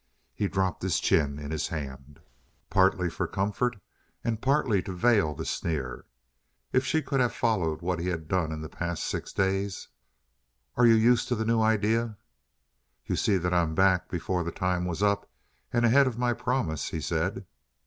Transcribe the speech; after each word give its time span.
He 0.33 0.47
dropped 0.47 0.81
his 0.81 0.99
chin 0.99 1.37
in 1.37 1.51
his 1.51 1.67
hand, 1.67 2.21
partly 2.71 3.07
for 3.07 3.27
comfort 3.27 3.75
and 4.23 4.41
partly 4.41 4.81
to 4.81 4.91
veil 4.93 5.35
the 5.35 5.45
sneer. 5.45 6.05
If 6.73 6.83
she 6.83 7.03
could 7.03 7.19
have 7.19 7.35
followed 7.35 7.83
what 7.83 7.99
he 7.99 8.07
had 8.07 8.27
done 8.27 8.51
in 8.51 8.61
the 8.61 8.67
past 8.67 9.03
six 9.03 9.31
days! 9.31 9.89
"And 10.75 10.87
you 10.89 10.95
are 10.95 11.11
used 11.11 11.27
to 11.27 11.35
the 11.35 11.45
new 11.45 11.61
idea?" 11.61 12.17
"You 13.05 13.15
see 13.15 13.37
that 13.37 13.53
I'm 13.53 13.75
back 13.75 14.09
before 14.09 14.43
the 14.43 14.51
time 14.51 14.85
was 14.85 15.03
up 15.03 15.29
and 15.71 15.85
ahead 15.85 16.07
of 16.07 16.17
my 16.17 16.33
promise," 16.33 16.89
he 16.89 16.99
said. 16.99 17.45